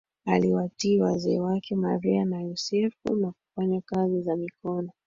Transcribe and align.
aliwatii 0.25 0.99
wazee 1.01 1.39
wake 1.39 1.75
Maria 1.75 2.25
na 2.25 2.41
Yosefu 2.41 3.15
na 3.15 3.31
kufanya 3.31 3.81
kazi 3.81 4.21
za 4.21 4.35
mikono 4.35 4.91